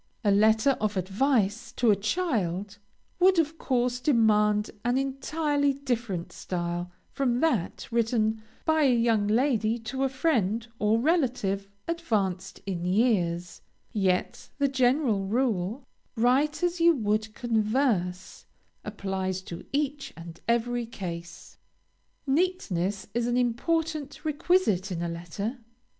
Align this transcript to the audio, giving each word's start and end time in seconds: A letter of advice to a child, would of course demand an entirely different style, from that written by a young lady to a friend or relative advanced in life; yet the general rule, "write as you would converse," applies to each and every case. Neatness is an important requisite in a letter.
A 0.23 0.31
letter 0.31 0.71
of 0.81 0.97
advice 0.97 1.71
to 1.73 1.91
a 1.91 1.95
child, 1.95 2.79
would 3.19 3.37
of 3.37 3.59
course 3.59 3.99
demand 3.99 4.71
an 4.83 4.97
entirely 4.97 5.73
different 5.73 6.31
style, 6.31 6.91
from 7.11 7.39
that 7.41 7.87
written 7.91 8.41
by 8.65 8.81
a 8.81 8.95
young 8.95 9.27
lady 9.27 9.77
to 9.77 10.01
a 10.03 10.09
friend 10.09 10.65
or 10.79 10.99
relative 10.99 11.67
advanced 11.87 12.61
in 12.65 12.83
life; 12.83 13.61
yet 13.93 14.49
the 14.57 14.67
general 14.67 15.27
rule, 15.27 15.83
"write 16.15 16.63
as 16.63 16.81
you 16.81 16.95
would 16.95 17.35
converse," 17.35 18.47
applies 18.83 19.43
to 19.43 19.63
each 19.71 20.13
and 20.17 20.39
every 20.47 20.87
case. 20.87 21.59
Neatness 22.25 23.05
is 23.13 23.27
an 23.27 23.37
important 23.37 24.25
requisite 24.25 24.91
in 24.91 25.03
a 25.03 25.07
letter. 25.09 25.59